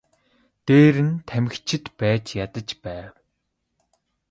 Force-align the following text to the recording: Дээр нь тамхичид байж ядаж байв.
Дээр 0.67 0.95
нь 1.07 1.17
тамхичид 1.27 1.85
байж 1.99 2.25
ядаж 2.45 2.69
байв. 2.83 3.11